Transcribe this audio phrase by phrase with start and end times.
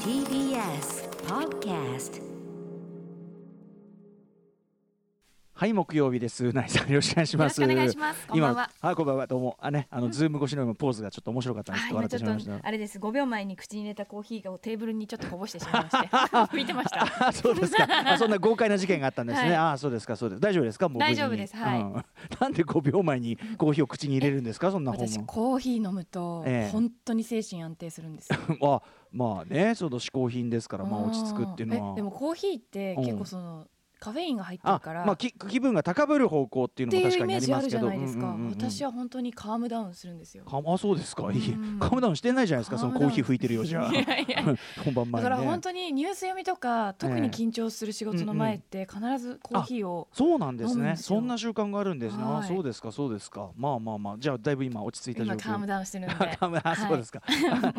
[0.00, 2.20] TBS Podcast
[5.58, 6.44] はい木曜日です。
[6.44, 7.62] 宇内さんよろしくお願いします。
[7.62, 8.26] よろしくお願いします。
[8.26, 8.70] こんばんは。
[8.82, 9.26] 今あこんばんは。
[9.26, 9.56] どうも。
[9.58, 12.58] あねあのズーム越しの今ポーズがちょっと面白かったんですあけど笑ってしまいました。
[12.62, 13.56] あれです5秒前に。
[13.56, 17.86] 口に入れたコーヒーをテーブルにちょっとこぼしてしまいまして見てましたあそうですか。
[18.12, 19.56] あ そんな豪快な事件があったんですね、はい。
[19.72, 20.40] あそうですかそうです。
[20.42, 20.90] 大丈夫ですか？
[20.90, 21.56] もう大丈夫です。
[21.56, 21.80] はい。
[21.80, 21.92] うん。
[22.38, 24.70] なんで5秒前にコーヒーを口に入れるんですか？
[24.70, 26.70] そんなコーヒー飲むとええ。
[26.70, 28.28] 本当に精神安定するんです。
[28.30, 31.94] よあまあねその嗜好品ですからまあ落ち着くっていうのは。
[31.96, 33.66] でもコーヒーって結うん構その
[33.98, 40.44] カフェインが入ってるあから、まあき気分が高ぶる方向っていうのも確かにありメージあるじゃますけど私は本当にカームダウンするんですよ。
[40.44, 41.30] かあそうですか。
[41.32, 41.52] いい。
[41.52, 41.78] うん。
[41.78, 43.82] カムダウンしてないじゃないですかそのコーヒー吹いてるようじゃ。
[43.82, 45.12] 本番前にね。
[45.12, 50.96] だから本当にニュース読みとか特に緊張する仕事の前って必ずコーヒーをそうなんですね。
[50.96, 52.22] そんな習慣があるんですね。
[52.22, 52.48] あはい。
[52.48, 53.50] そうですかそうですか。
[53.56, 54.16] まあまあまあ。
[54.18, 55.34] じゃあだいぶ今落ち着いた状況。
[55.34, 56.14] 今カームダウンしてるんで。
[56.36, 57.22] カムあそうですか、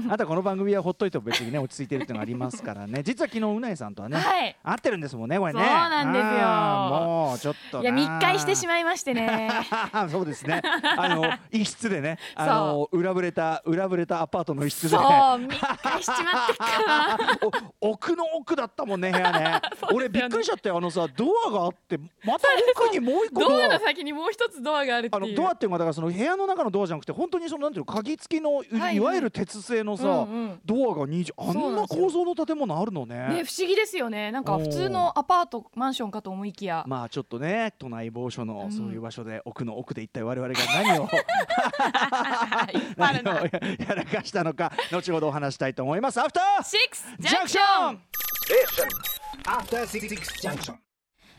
[0.09, 3.03] あとはこの番組はほっといても別にね落ち着いてるっていうのがありますからね。
[3.05, 4.55] 実は昨日うないさんとはね、はい。
[4.63, 5.59] 会ってるんですもんねこれね。
[5.59, 6.47] そうなんですよ。
[6.47, 9.49] もうちょっといや密会してしままいましてね。
[10.11, 10.61] そうですね。
[10.97, 14.89] あの一室でねあの裏ぶれた裏ぶれたアパートの一室で。
[14.89, 19.61] そう密会しちまって 奥の奥だったもんね部屋 ね。
[19.93, 22.47] 俺びっくりしちゃったよあのさドアがあってまた
[22.81, 23.67] 奥にもう一個ドア。
[23.67, 25.23] の先にもう一つドアがあるっていう。
[25.23, 28.79] あのドアっていうのはだからその部屋の中のドアじゃなくて本当にそのなんていうの鍵付きのい,、い。
[28.79, 30.61] はいわゆる鉄製のさ、うんうん。
[30.65, 33.15] ドアが20あんな構造の建物あるのね。
[33.15, 34.31] ね不思議ですよね。
[34.31, 38.72] なんか普通のアパートマンションかと思いきや、まあちょっとね都内某所のうん。
[38.72, 41.09] そういう場所で、奥の奥で一体我々が何を
[42.98, 43.23] 何を
[43.88, 46.20] やらかしたのか後ほどお話したいと思います。
[46.20, 48.98] アフターシックスジジャンクシャンクショョンン
[49.48, 50.08] After Six
[50.42, 50.75] Junction.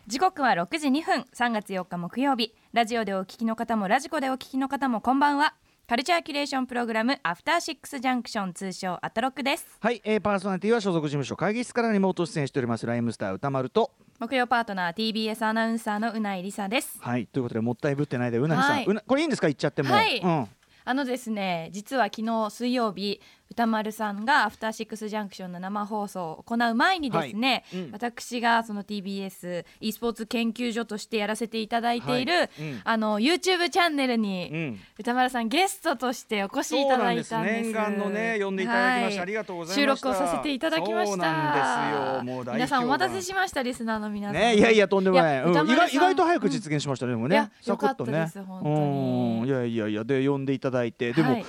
[0.06, 1.26] 時刻は6時2分。
[1.34, 2.54] 3月4日木曜日。
[2.72, 5.54] ラジオでお聞きの方もラジコでお聞きの方もこんばんは。
[5.86, 9.66] カルチャーキュレーションプログラムアフターシックスジャンクション通称アトロックです。
[9.80, 16.98] はい、えー、パーソナリティは所属事務所会議室からリモート出演しておりますライムスター歌丸と木曜パートナー TBS アナウンサーのうないりさです。
[17.00, 18.84] はいということでもったいぶってないでうなぎさん、はい。
[19.06, 19.46] これいいんですか？
[19.46, 20.18] 言っちゃっても、はい。
[20.18, 20.48] うん。
[20.84, 23.20] あのですね実は昨日水曜日
[23.50, 27.82] 歌丸さんがアフターシックスジャンクションの生放送を行う前にですね、はい。
[27.82, 27.92] うん。
[27.92, 32.50] 私がその TBS e スポーツ研究所としてやらせていただいている、はい。
[32.60, 32.80] うん。
[32.84, 34.80] あの YouTube チャンネルに、うん。
[34.98, 37.64] 歌丸さんゲストとしてお越しいただいたんです。
[37.64, 39.20] 念願のね呼んでいただきました、はい。
[39.20, 40.00] ありがとうございました。
[40.00, 41.10] 収録をさせていただきました。
[41.10, 42.34] そうなんですよ。
[42.36, 44.34] もう大評判皆さんお待たせしましたリスナーの皆さん。
[44.34, 45.42] ねいやいやとんでもない。
[45.42, 47.34] うん、意外意外と早く実現しましたね、でもね。
[47.34, 48.74] いやよかったです本当に。
[48.74, 49.46] うん。
[49.46, 50.04] いやいやいや。
[50.04, 51.12] で呼んでいただいて。
[51.12, 51.42] でも、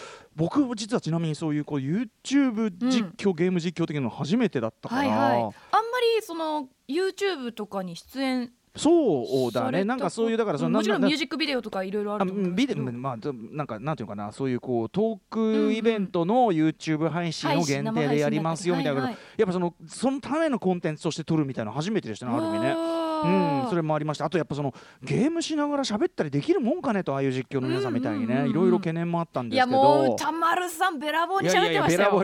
[0.43, 5.35] はい僕実はちなみにそういうこう YouTube 実況、ゲーム実況的なの初めてだったから、はいはい。
[5.35, 5.51] あんま
[6.17, 9.83] りその YouTube とかに出演そうだね。
[9.83, 22.98] なんかそういうだからそのもちろんなミュージックビデオとかいろいろああるビデけどまあでなんかなんていうのかなそういうこうトークイベントの YouTube 配信を限定でやりますよみたいなやっぱそのそのためのコンテンツとして撮るみたいなの初めてでしたねある意味ね。
[23.21, 28.47] うん、それもありましたあとやっぱそのゲームしながら喋ったりできるもんかねとああいう実況の皆さんみたいにね。
[28.47, 29.83] いろいろ懸念もあったんいやですけど。
[29.83, 32.03] もう歌丸さんべらぼうに喋ってました。
[32.03, 32.23] よ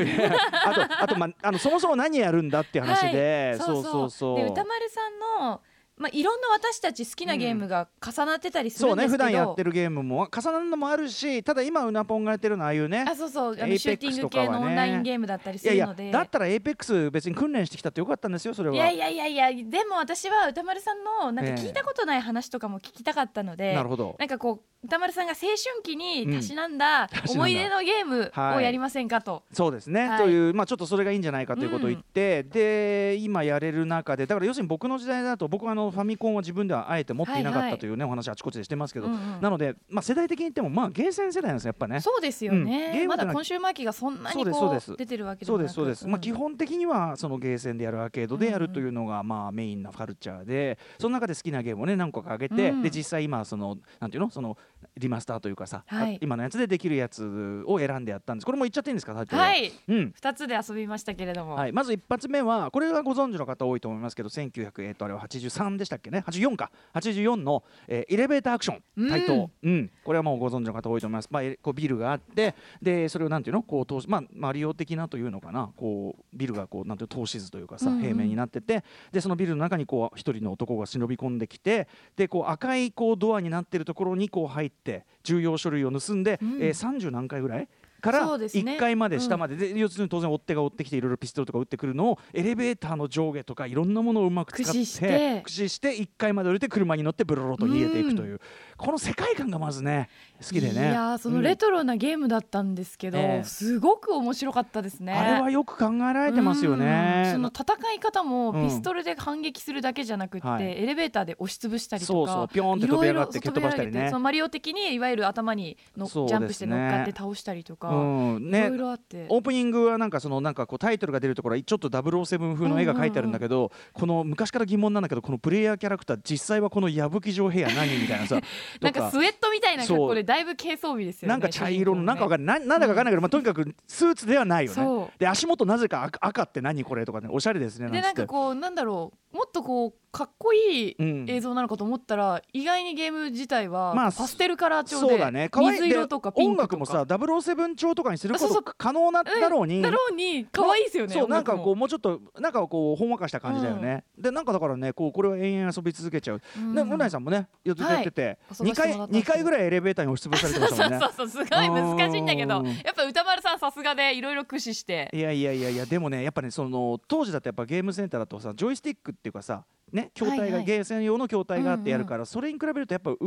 [0.65, 3.65] あとあと、まあ、 あのそもそも何やるんだっていう話で、はい。
[3.65, 4.37] そうそうそう。
[4.37, 5.19] で歌丸さん
[5.49, 5.61] の
[5.97, 9.11] まあいろんな私たち好きなゲームが重なってたりするそうね普ん。
[9.11, 13.57] ですけど、段やってるゲームも重なるのもあるしただ今うなぽんがやってるのはああいうねあそうそう。
[13.59, 18.75] あのシューティング系のオンラインゲームだったりすいやいやるのでだったら APEX 別に訓練してきたってよかったんですよそれは。
[18.75, 24.15] いやいやいやいやでも私は歌丸さんのなんか聞いたことない話とかも聞きたかったので、なるほど。
[24.19, 30.19] なんかこう歌丸さんが青春期にたしなんだ思い出のゲームをやりませんかと、そうですね、はい。
[30.19, 41.99] というまあちょっとそれがいいんじゃないかということを言って、で今やれる中でだから要するに僕の時代だと僕はあのファミコンは自分ではあえて持っていなかったというね、お話あちこちでしてますけど、なのでまあ世代的に言ってもまあゲーセン世代なんですよやっぱね。
[42.01, 45.67] そうですよね、まだコンシューマー機がそんなにこう出てるわけでそうもなく。
[45.67, 52.81] ですそうです、まあ基本的にはそのゲーセンでやるアーケードでやるというのがまあメインなカルチャーでその中で好きなゲームをね何個か上げて、うん。
[52.81, 54.29] で実際今そのなんていうの？
[54.29, 54.57] その
[54.97, 55.83] リマスターというかさ、
[56.21, 58.45] 今のやつでできるやつを選んでやったんです。
[58.45, 59.25] これも言っちゃっていいんですかは？
[59.25, 59.71] はい。
[59.87, 60.13] うん。
[60.19, 69.91] 2つで遊びましたけれども、はい、まず一発目はこれはご存知の方多いと思いますけど1900、えー、とあれは83でしたっけね？84か84の、えーエレベーターアクション台頭、うん。
[70.03, 73.63] これはもうご存知の方多いと思います、まあ、えこうビルがあってでそれをなんていうの？
[73.63, 75.71] こう通し、まあ、マリオ的なというのかな？
[75.75, 77.15] こうビルがこうなんていうの？
[77.15, 77.95] 透視図というかさ、うん。
[77.97, 78.83] うん平面になってて。
[79.11, 86.61] でそのビルの中にこう一人の男が忍び込んできてでこう赤いこうドアになってるところにこう入って重要書類を盗んで、うん。
[86.61, 87.67] えー30何回ぐらい
[88.05, 88.75] からそうですね。
[88.75, 95.07] 1階まで下まで、で要するに当然追っ手が追ってきていろいろピストルとか撃ってくるのをエレベーターの上下とかいろんなものをうまく使って駆使して。
[95.43, 98.39] 駆使して1階まで降りて車に乗ってブロロと逃げていくという、
[98.77, 100.09] この世界観がまずね
[100.41, 100.89] 好きでね。
[100.89, 101.43] いやーそのうん。
[101.43, 103.43] レトロなゲームだったんですけど、ええ。
[103.45, 105.13] すごく面白かったですね。
[105.13, 107.23] あれはよく考えられてますよね。
[107.27, 107.31] うん。
[107.31, 108.67] その戦い方もうん。
[108.67, 110.63] ピストルで反撃するだけじゃなくって、はい。
[110.65, 114.11] エレベーターで押しつぶしたりとかピョーンって飛び上がって蹴っ飛ばしたりね。
[114.19, 116.11] マリオ的にいわゆる頭にの、ね。
[116.11, 118.47] ジャンプして乗っかって倒したりとか、うん。
[118.47, 119.27] いろいねろあって。
[119.29, 127.97] オープニングはなんかそのなんかこうタイトルが出るところはちょっと007風の絵が描いてあるんだけど、この昔から疑問なんだけどこのプレイヤーキャラクター実際はこの矢吹城ヘア何？
[127.97, 128.41] みたいなさ
[128.81, 129.11] なんとか。
[129.11, 131.29] スウェットみたいな格好でだいぶ軽装備ですよね。
[131.29, 132.43] なんか茶色のなんかわかる。
[132.43, 135.07] んないななんだかわかんないけど、まあ、とにかくスーツではないよね。
[135.19, 141.25] で足元なぜか赤赤って何これとかねおしゃれですねでなんかこうなんだろうもっとこうかっこいいうん。
[141.29, 145.49] 映像なのかと思ったら、意外にゲーム自体はまあパステルカラー調で、ね。
[145.49, 145.81] 可愛い。
[145.81, 146.75] 水色とかピン音クとか。
[146.77, 149.81] 楽もさ007調とかにすること可能なだろうに。
[149.81, 151.13] だろうに可愛いですよね。
[151.13, 151.87] そうなんかこううも。
[151.87, 156.73] うちょっとなんかこうほんわかした感じだよね、でなんかだからねこうこれは延々遊び続けちゃう、うん。
[156.73, 158.69] でうないさんもねやっててて、はい。
[158.71, 161.07] 2回二回ぐらいエレベーターに押しつぶされてましたもんね。
[161.13, 173.17] そうそうそうすごい難しいんだけどうんやっぱ歌丸さんさすがでいろいろ駆使していやいやいやいやでもねやっぱねその当時だとやっぱゲームセンターだとさジョイスティックっていうかさね筐体が、ゲーセン用の筐体があってやるから、それに比べるとやっぱう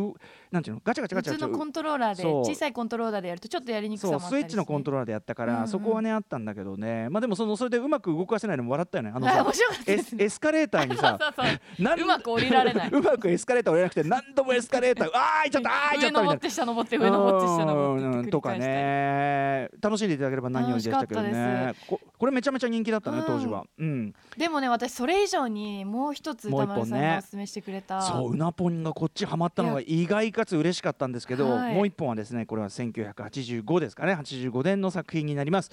[0.50, 7.08] なんていうのガチャガチャガチャ普通のコントローラーで小さいコントローラーでやるとちょっとやりにくさもそうあったりスイッチのコントローラーでやったから、そこはねあったんだけどね。
[7.08, 9.12] まあでもそのそれでうまく動かせないのも笑ったよね。
[9.14, 9.52] あのあさ
[9.86, 12.90] エスエスカレーターにさ そうまく降りられない。
[12.92, 19.68] うまくエスカレーター降りれなくて何度もエスカレーター あーいっちゃったあーいっちゃった上登って下登って上登って下登ってとかね。
[19.80, 21.74] 楽しんでいただければ何よりでしたけどね。
[21.86, 23.64] ここれめちゃめちゃ人気だったねうん当時は。
[23.78, 24.12] うん。
[24.36, 28.00] でもね私それ以上にもう一つ歌丸さんがおすすめしてくれた。
[28.02, 31.74] そううなぽんがこっちハマったのが意外かつ嬉しかったんですけど、はい。
[31.74, 34.14] もう一本はですねこれは1985ですかね。
[34.14, 35.70] 85年の作品になります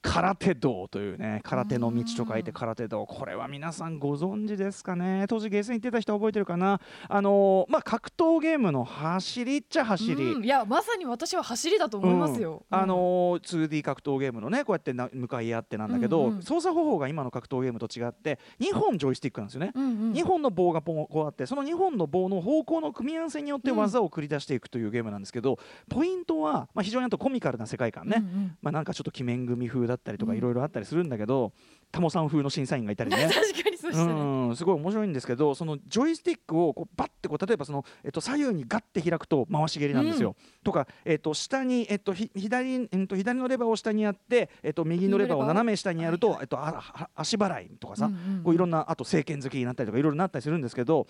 [0.00, 3.04] 空手道というね空手の道と書いて空手道。
[3.06, 5.26] これは皆さんご存知ですかね？
[5.28, 6.80] 当時ゲーセン行ってた人覚えてるかな？
[7.08, 12.78] あのーまあ格闘ゲームの走りっちゃ走り、うんいやまさに私は走りだと思いますよ、うん。
[12.78, 16.42] あのー 2D 格闘ゲームのねこうやってな向かい合ってなんだけど、うんうん。
[16.42, 19.72] 操作方法が今の格闘ゲームと違って2本ジョイスティックなんですよね。
[19.74, 25.58] うんうん2本の棒がこうあってその2本の棒の方向の組み合わせによって技を繰り出していくというゲームなんですけど、
[25.90, 28.56] ポイントは、まあ、非常にあとコミカルな世界観ね、うんうん。
[28.62, 30.38] まあ、なんかちょっと鬼面組風だったりとかうん。
[30.38, 31.52] いろいろあったりするんだけど、
[31.90, 33.28] タモさん風の審査員がいたりね。
[33.32, 40.36] 確かにそうんすごい面白いんですけどそのジョイスティックをこうバッてこう例えばその、えっと、左右にガッて開くと回し蹴りなんですよ。
[40.62, 48.42] とか、えっと、下に、えっと、ひ左,、えっと、左のレバーを下にやって、えっと、右のレバーを斜め下にやると、えっと、あは足払いとかさ、うんうんうん。
[48.42, 51.06] こういろんなあと政権好きになったりとかいろいろなったりするんですけど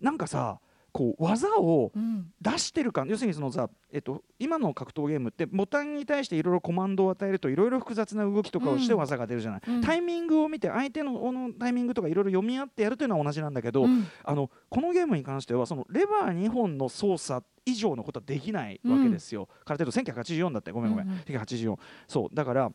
[0.00, 0.60] なんかさ
[0.92, 2.32] こう技をうん。
[2.40, 8.98] 出してる感要するにそのさ、えっと、今の格闘ゲームってボタンに対していろいろコマンドを与えるといろいろ複雑な動きとかをしてうん。
[9.00, 9.80] 技が出るじゃない、うん。
[9.82, 14.06] タイミングを見て相手のこのタイミングとかいろいろ読み合ってやるというのは同じなんだけど、うん。
[14.24, 19.48] あのこのゲームに関してはそのレバー2本の操作以上のことはできないわけですよ。
[19.64, 21.18] 空手道1984だってごめんごめん、うんうん。
[21.20, 21.76] 1984
[22.08, 22.72] そうだから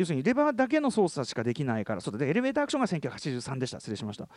[0.00, 3.80] 要するにレバーだけの操作しかできないからそうだでエレベーターアクションが1983でした。
[3.80, 4.28] 失礼しました。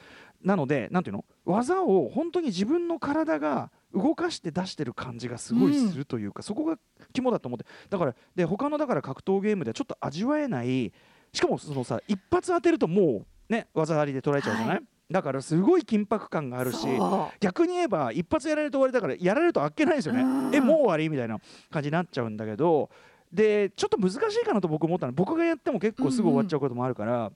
[0.43, 1.23] なのでなんていうの？
[1.45, 6.77] 技を本当に自分の体が動かして出してる感じがすごいするというか、そこが
[7.13, 7.65] 肝だと思って。
[7.89, 10.91] だからで他のだから格闘ゲームではちょっと味わえない。
[11.31, 20.21] しかもそのさ一発当てるともうね技ありで捉えちゃうじゃない、はだからすごい緊迫感があるしそ逆に言えば一発やられると終わりだからやられるとあっけないんですよね。
[20.21, 20.55] うん。
[20.55, 21.09] えもう終わり？
[21.09, 21.39] みたいな
[21.71, 22.89] 感じになっちゃうんだけど
[23.33, 25.11] でちょっと難しいかなと僕思ったの。
[25.11, 27.31] 僕がやっても結構すぐ終わっちゃうこともあるから、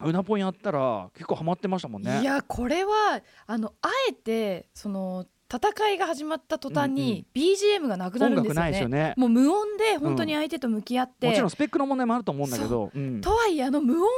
[0.00, 2.20] うなぽんやったら結構ハマってましたもんね。
[2.20, 9.14] いやこれはあのあえてその戦いが始まった途端に BGM がなくなるんですよね,、ね。
[9.16, 12.98] もう無音で本当に相手と向き合って、もちろんスペックの問題もあると思うんだけど、う。
[12.98, 13.20] ん。
[13.20, 14.10] とはいえあの無音をね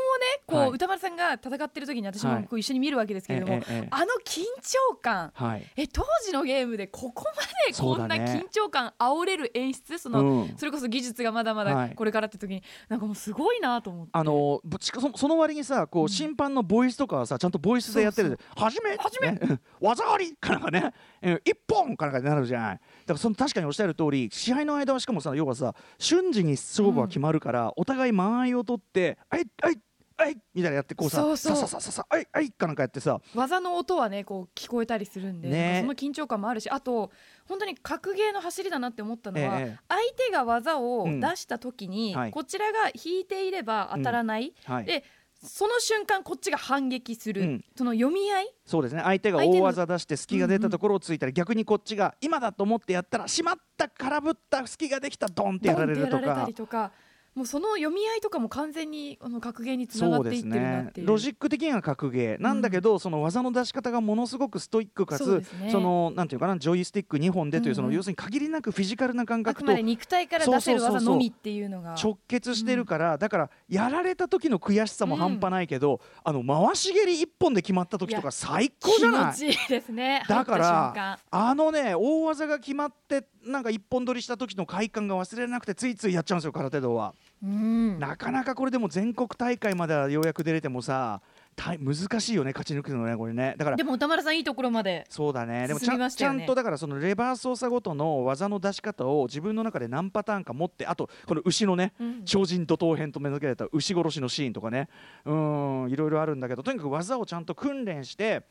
[0.46, 0.70] こう、はい。
[0.70, 2.42] 歌丸さんが戦ってる時に私はい。
[2.42, 5.32] もこう一緒に見るわけですけれども、ええええあの緊張感。
[5.34, 5.66] はい。
[5.76, 10.54] え当時のゲームでここまでこんな緊張感煽れる演出その、うん。
[10.56, 11.88] それこそ技術がまだまはい。
[11.90, 14.10] だこれからって時に、なんかもうすごいなと思って。
[14.12, 18.96] あのぶしかそその割にさこう審判のボイスとかはさちゃんとボイスでやってるで「はじめ？
[18.96, 19.32] 始め？
[19.32, 19.60] ね。
[19.80, 20.34] 技あり!
[20.40, 22.76] 」かなんかね「え一本!」かなんかになるじゃない。
[22.76, 29.80] だからその確かにおっしゃる通り試合の間はしかもさ要はさ瞬時に勝負は決まるから、お互い間合いを取って「あいあい
[30.18, 31.56] あい!」みたいなやってこうさそうそう。
[31.56, 33.20] さささささあいあい!」かなんかやってさ。
[33.34, 37.10] 技の音はねこう聞こえたりするんで、ねその緊張感もあるしあと
[37.46, 39.78] 本当に格ゲーの走りだなって思ったのは、ええ。
[39.88, 41.20] 相手が技をうん。
[41.20, 42.30] 出した時に、はい。
[42.30, 44.84] こちらが引いていれば当たらない、はい。
[44.84, 45.04] で
[45.42, 47.64] その瞬間こっちが反撃する、うん。
[47.76, 48.54] その読み合い？
[48.64, 49.02] そうですね。
[49.04, 56.18] 相手が大技出して隙が出たところをついたら、逆にこっちが今だと思ってやったらしまった空振った隙ができたドンってやられると
[56.66, 56.90] か
[57.36, 61.06] もうその読み合いとかも完全にあの格ゲーにつながっていってるなっていう。
[61.06, 62.42] ロジック的には格ゲー。
[62.42, 65.70] なんだけど、その技の出し方がものすごくストイックかつそね。
[65.70, 67.76] そのなんていうかなジョイスティック2本でという、うんうん。
[67.76, 71.94] その要するに限りなくフィジカルな感覚とあくまで肉体から出せる技のみっていうのが。
[72.02, 79.34] 直結してるから、だからやられた時の悔しさも半端ないけど、あの回し蹴り1本で決まった時とか最高じゃない？
[79.34, 80.22] 気持ちいいですね。
[80.26, 87.14] だからあのね大技が決まってなんか一本取りした時の快感が忘れなくてついついやっちゃうんですよ空手道は。
[87.42, 91.20] なかなかこれでも全国大会まではようやく出れてもさ
[91.54, 93.54] 大難しいよね勝ち抜くのねこれね。
[93.56, 95.06] だからでも歌丸さんいいところまで。
[95.08, 95.66] そうだね。
[95.66, 102.22] でもち進ゃんちゃんとだからそのレバー操作ごとの技の出し方を自分の中で何パターンか持ってあとこの牛のねうん。
[102.24, 104.88] 超人怒涛編と目付けられた牛殺しのシーンとかね。
[105.24, 108.42] うんいろいろあるんだけどとにかく技をちゃんと訓練して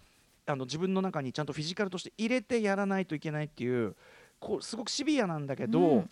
[0.47, 3.95] あの自分の中にちゃんとフィジカルとして入れてやらないといけないっていう
[4.39, 6.09] こうすごくシビアなんだけど、うん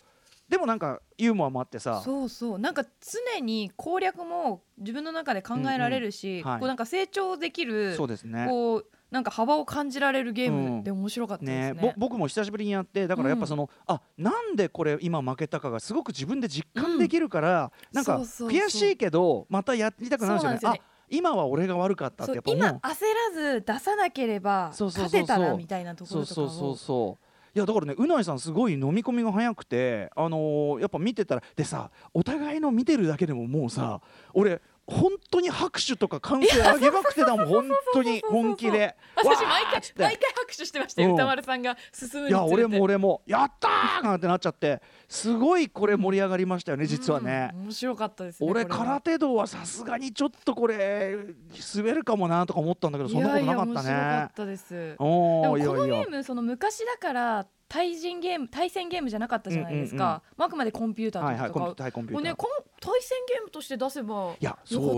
[0.50, 2.02] でもなんかユーモアもあってさ。
[2.04, 2.60] そうそう。
[2.60, 6.52] なんか常に攻略も自分の中で考えられるし、うんうん。
[6.52, 6.60] はい。
[6.60, 8.46] こうなんか成長できるそうですね。
[8.48, 11.74] こうなんか幅を感じられるゲーうんムで面白かったですね。
[11.74, 18.60] ねぼ僕も久しぶりにやってだからやっぱその、あなんでこれ今負けたかがすごく自分で実感できるから、なんかそうそうそう。
[18.60, 20.80] 悔しいけどまたやりたくなるんですよねそうなんですよね。
[20.82, 22.98] あ今は俺が悪かったってやっぱ今焦ら
[23.34, 27.23] ず出さなければ勝てたなみたいなところとかをそうそうそう
[27.55, 34.01] いやだからねうないさんすごい飲み込みが早くてあのーやっぱ見てたらでさお互いの見てるだけでももうさ
[34.33, 38.96] 俺本当に拍手とか歓声上げまくってたもん本当に本気で。
[39.16, 41.16] 私毎回毎回拍手してましたよ、うん。
[41.16, 44.82] 歌丸さんが進むいや俺も俺もやったーなんてなっちゃって。
[45.08, 51.16] すごいこれ盛り上がりましたよね実はね、うん面白かったですね俺空手道はさすがにちょっとこれ
[51.75, 54.74] 滑るかもなとか思ったんだけどそんなことなかったいやいや面白かねったです。
[54.74, 60.22] でおもこのゲームその昔だから対人ゲーム対戦ゲームじゃなかったじゃないですか、うんうんうん。
[60.38, 64.36] まああくまでコンピューターとか対コンピューター、もうねこの対戦ゲームとして出せば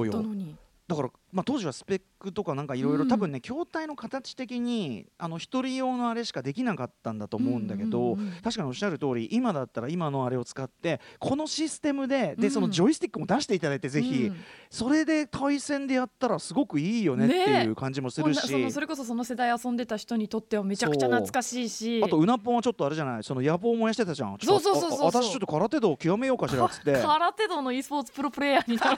[0.03, 0.11] よ。
[0.11, 0.57] かったのに。
[0.85, 3.09] だから、まあ、当時はスペックとかなんかいろいろうん。
[3.09, 12.51] 多分ね筐体の形的にあの一人用のあれしかできなかったんだと思うんだけど、確かにおっしゃる通り今だったら今のあれを使ってこのシステムででうん。
[12.51, 14.35] そのジョイスティックも出していただいてぜひ、うん。
[14.69, 18.51] それで対戦でやったらすごくいいよねっていう感じもするし。
[18.53, 22.01] もうなそれこそその世代遊んでた人にとってはめちゃくちゃ懐かしいし。
[22.01, 23.23] あとうなぽんはちょっとあれじゃない？
[23.23, 24.37] その野望燃やしてたじゃん。
[24.41, 26.93] そうそうそうそう私ちょっと空手道を極めようかしらっつって。
[27.03, 28.97] 空手道の e スポーツプロプレイヤーになる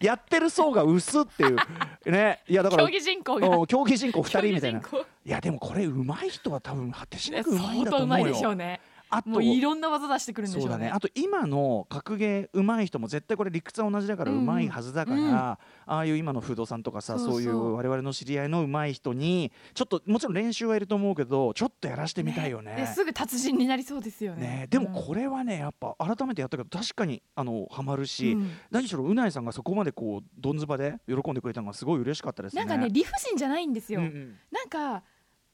[0.04, 2.10] やってる層が薄っていう。
[2.10, 2.40] ね。
[2.48, 2.84] いやだから。
[2.84, 3.48] 競技人口が。
[3.48, 4.80] うん競技人口2人みたいな。
[4.80, 7.98] いやでもこれ上手い人は多分果てしなく上手いん相だと思うよ。
[7.98, 8.80] 当うまいでしょうね
[9.16, 10.72] あといろんな技出してくるんでしょうね。
[10.72, 10.90] そうだね。
[10.90, 15.34] あと今の格ゲー上手い人も絶対これ理屈は同じだからうんうん上手いはずだから、うん。
[15.34, 22.74] ああいう今の不動産とかさそういう我々の知り合いの上手い人にちょっともちろん練習はいると思うけどちょっとやらしてみたいよね。
[22.76, 24.44] ですぐ達人になりそうですよね。
[24.44, 28.50] ね、でもこれはねやっぱ改めてやったけど確かにあのハマるし、うん。
[28.70, 32.64] 何しろうないさんがそこまでこうどんずばで喜んでくれたのがすごい嬉しかったですね。
[32.64, 34.36] なんかね理不尽じゃないんですよ、うんうん。
[34.50, 35.02] なんか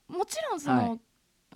[0.09, 1.01] もちろんその、はい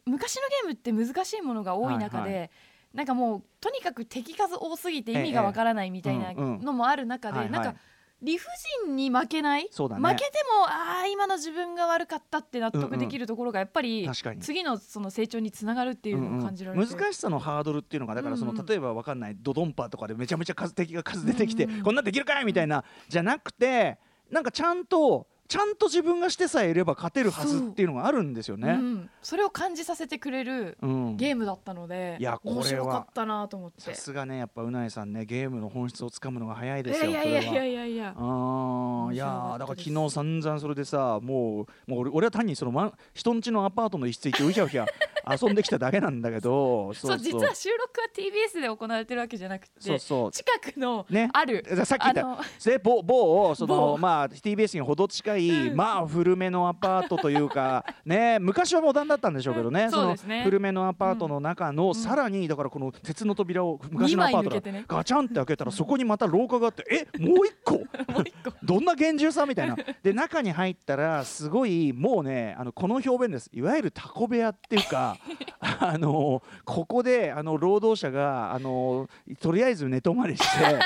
[0.07, 2.49] 昔のゲームって難しいものが多い中で、はいは
[2.95, 7.75] なんかもうとにかく敵数多すぎて意味がわからないみたいなのもある中で、なんか
[8.23, 8.47] 理不
[8.87, 9.69] 尽に負けない、ね。
[9.69, 14.41] 負けてもああ今の自分が悪かったって納得できるところがやっぱり、確かに。
[14.41, 16.99] 次のその成長につながるっていうのを感じられて、うんうん。
[16.99, 18.67] 難しさのハードルっていうのがだからその、うんうん。
[18.67, 21.83] 例えばわかんないドドンパとかでめちゃめちゃ数敵が数出てきて、うんうん。
[21.83, 23.99] こんなんできるかいみたいなじゃなくて
[24.31, 28.73] なんかちゃんとちゃんと自分がしてさえいれば勝てるはずっていうのがあるんですようね。
[28.73, 31.17] ん、それを感じさせてくれるうん。
[31.17, 32.57] ゲームだったので、いやこれは。
[32.57, 33.83] 面白かったなと思って。
[33.83, 37.11] さすがねやっぱうないさんねゲームの本質をつかむのが早いいですよ。
[37.11, 37.87] やいやいやいやいや。
[37.87, 44.87] いやあーいやだから昨日散々それでさもうもう俺俺は単にその、ま、人んちのアパートの一室行ってうひゃうひゃ
[45.31, 50.33] 遊んできただけなんだけど そう実は収録は TBS で行われてるわけじゃなくてそうそう。
[50.33, 51.31] 近くのね。
[51.33, 53.99] ある、さっき言ったで某某その某。
[53.99, 55.76] まあ TBS にほど近い、うん。
[55.76, 59.90] まあ古めのアパートというか ね昔はモダンだったんでしょうけどね、うん。
[59.90, 60.38] そうですね。
[60.38, 61.95] の古めのアパートの中の、ん。
[61.95, 67.75] さらにだからこの鉄の扉を昔のアパートがガチャンって開けたらそこにまた廊下があってえもう一個？
[67.75, 68.52] もう一個。
[68.62, 69.47] どんな厳重さ？
[69.47, 69.76] みたいな。
[70.02, 73.50] で中に入ったらすごいもうねあのこの表現です。
[73.52, 75.13] いわゆるタコ部屋っていうか
[75.61, 79.09] あのここであの労働者があの
[79.40, 80.78] とりあえず寝泊まりして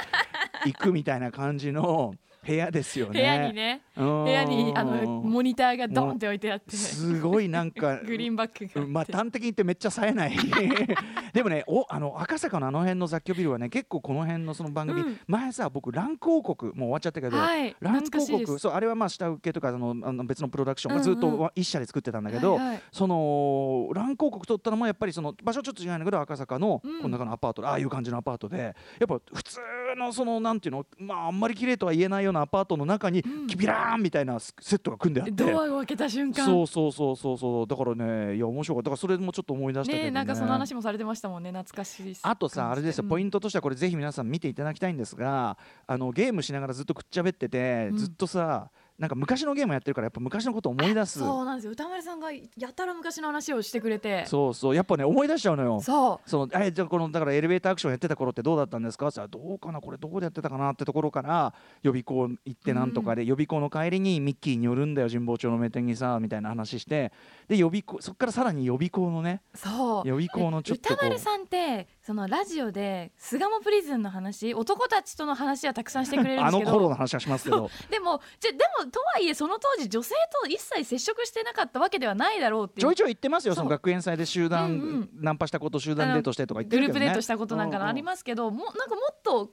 [0.66, 2.14] 行くみたいな感じの
[2.48, 3.12] 部屋ですよね。
[3.12, 3.82] 部屋にね。
[3.94, 4.24] うん。
[4.24, 6.74] 部屋にあのモニターがドンって置いてあって。
[6.74, 10.32] すごいなんか グリーンバックがまあ端的に言ってめっちゃ冴えない。
[11.34, 15.20] でもねおあの赤坂のあの辺の雑居ビルはね結構この辺のその番組、うん。
[15.26, 21.18] 前さ僕ランク王国もう終わっちゃったけど、はいランク王国そうあれはまあ下請けとかあのあの別のプロダクションがずっうん。
[21.18, 27.02] うんと一社で作ってたんだけど、はいはいそのランク王国取ったのもやっぱりその場所ちょっと違うんだけど赤坂のうん。
[27.02, 29.60] この中のアパートで、ああいう感じのアパートでやっぱ普通
[29.96, 33.46] のそのなんていうのまああんまり綺麗とは言えないようなアパートの中にうん。
[33.46, 35.32] キビラーンみたいなセットが組んであって。
[35.32, 36.44] ドアを開けた瞬間。
[36.44, 37.66] そうそうそうそうそう。
[37.66, 38.90] だからねいや面白かった。
[38.90, 40.04] だからそれもちょっと思い出したけどね。
[40.06, 41.50] ねなんかその話もされてましたもんね。
[41.50, 47.96] 懐かしいあとさあれですよ、ポインントとしてはこれぜひ皆さん見ていただきたいんですがあのゲームしながらずっとくっちゃべってて、うん。
[47.96, 51.20] ずっとさなんか昔のゲームやってるからやっぱ昔のことを思い出す。
[51.20, 51.70] そうなんですよ。
[51.70, 54.26] 歌丸さんがやたら昔の話をしてくれて。
[54.26, 54.74] そうそう。
[54.74, 55.80] やっぱね思い出しちゃうのよ。
[55.80, 56.28] そう。
[56.28, 59.10] そのえじゃあこのだからエレベーターアクションやってた頃ってどうだったんですか？
[59.12, 67.12] さどうかなこれどこでやってたかなってところから予備校行ってなんとかで、予備校の帰りにミッキーに寄るんだよ神保町の名店にさみたいな話して
[67.46, 70.08] で予備校そこからさらに予備校のねそう。
[70.08, 74.54] 予備校のちょっと歌丸さんってそのラジオで巣鴨プリズンの話？
[74.54, 76.72] 男たちとの話はたくさんしてくれるんであのすけど。
[76.78, 77.70] 頃の話はしますけど。
[77.90, 85.10] でもじゃでもとはいえその当時女性と一切接触してなかったわけではないだろうってちょいちょい言ってますよその学園祭で集団、うんうん。
[85.14, 89.50] ナンパしたこと集団デートしてとか言ってグルーるけど、ね、プデートしたことなんかありますけど、もうなんかもっと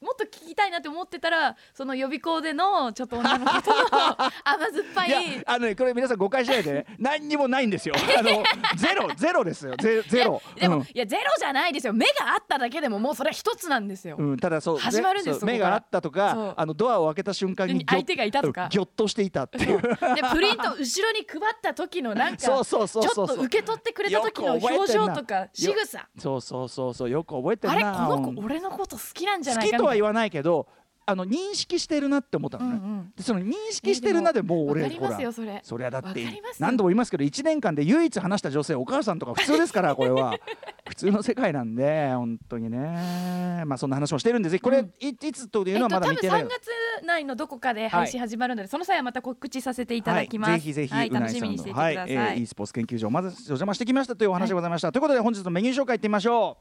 [0.00, 3.78] もっと聞きたいなって思ってたらその予備校でのちょっと女の子との
[4.44, 6.86] 甘酸っぱいいやあのねこれ皆さん誤解しないでね。
[6.98, 7.94] 何にもないんですよ。
[8.16, 8.42] あの
[8.76, 9.74] ゼロゼロですよ。
[9.80, 10.40] ゼゼロ。
[10.54, 10.82] でも、うん。
[10.82, 11.92] いやゼロじゃないですよ。
[11.92, 18.64] 目があっただけでももうそれは一つなんですよ、うん、ただそう始まるんです目があったとかあのドアを開けた瞬間に相手がいたとか。
[18.64, 19.80] うんぎょっとしていたっていう。
[19.80, 19.88] で
[20.30, 26.08] プリント後ろに配った時のなんかそうそうそうちょっと受け取ってくれた時の表情とか仕草。
[26.18, 27.10] そうそうそうそう。
[27.10, 30.68] よく覚えてるあれこなの子俺のこと好きなんじゃ好ないかみは言わないけど
[31.10, 33.12] あの認識してるなって思ったのね、うんうん。
[33.16, 35.60] でその認識してるなでもう俺わかりますほらよそれ。
[35.64, 36.22] そりゃだって
[36.58, 40.36] 何度も言いますけど1年間で唯一話した女性お母さんとか普通ですからこれは。
[40.86, 43.62] 普通の世界なんで本当にね。
[43.66, 44.92] まあそんな話もしてるんでぜひこれ、うん。
[45.00, 46.70] いいつというのはまだ見てない3月
[47.06, 56.58] 内のどこかで配信始まるので、その際はまた告知させていただきます、はい、ぜひぜひ、はい楽しみにしていてください、はい、えー e スポーツ研究所まずお邪魔してきましたというお話でございました、ということで本日のメニュー紹介いってみましょ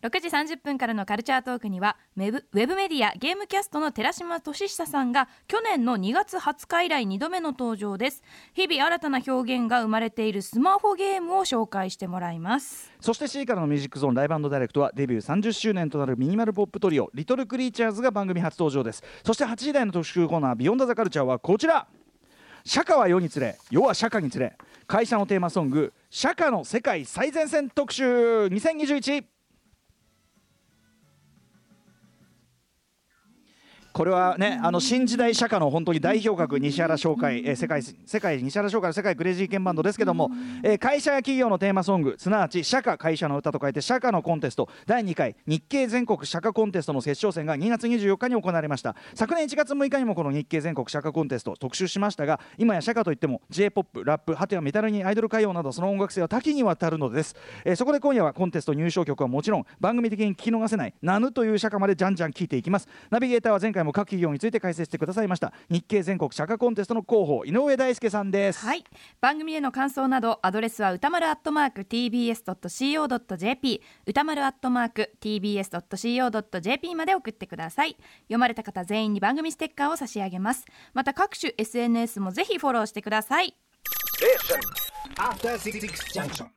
[0.00, 8.22] 6時30分からのカルチャートークにはウェブウェブメディアゲームキャストの寺島俊久さんが去年の2月20日以来2度目の登場です。
[8.54, 12.92] 日々新たな表現が生まれているスマホゲームを紹介してもらいます。
[13.00, 19.02] そして C からのミュージックゾーンライブダイレクトはデビュー30周年となるミニマルポップトリオリトルクリーチャーズが番組初登場です。
[19.24, 21.88] そして8時台の特集コーナービヨンダザカルチャーはこちら。
[22.64, 24.56] 社会は世につれ世は社会につれ
[24.86, 29.24] 会社のテーマソング社会の世界最前線特集2021
[33.98, 40.30] これはね、あの新時代社歌の本当に代表格西原商会、えー世界世界西原商会の世界クレイジーケンバンドですけども、
[40.62, 48.94] えー会社や企業のテーマソングすなわち社歌会社の歌と書いて社歌のコンテスト第2回日経全国社歌コンテストの決勝戦が2月24日に行われました。
[49.16, 57.34] 昨年1月6日にもこの日経全国社歌コンテスト特集しましたが今や社歌といっても j p o p ラップ果てはメタルにアイドル歌謡などその音楽性は多岐にわたるのです、
[57.64, 62.86] えーそこで今夜はコンテスト入賞曲はもちろん番組的に聞き逃せない「ナヌ」という社歌までじゃんじゃん聞いていきます。
[63.10, 65.52] ナビゲーターは前回も各企業について解説してくださいました。
[65.68, 68.64] 日経全国社歌コンテストの広報井上大輔さんです。
[68.64, 68.84] はい。
[69.20, 77.96] 番組への感想などアドレスは歌丸アットマーク tbs.co.jp 歌丸アットマーク tbs.co.jp まで送ってください。
[78.22, 80.64] 読まれた方全員に番組ステッカーを差し上げます。
[80.94, 83.54] また各種 SNS もぜひフォローしてください。
[86.14, 86.46] Junction.